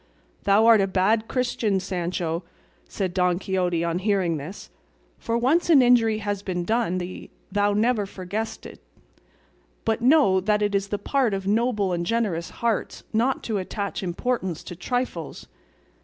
[0.45, 2.41] "Thou art a bad Christian, Sancho,"
[2.89, 4.71] said Don Quixote on hearing this,
[5.19, 8.81] "for once an injury has been done thee thou never forgettest it:
[9.85, 14.01] but know that it is the part of noble and generous hearts not to attach
[14.01, 15.45] importance to trifles.